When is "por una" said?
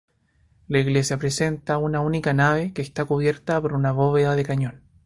3.61-3.91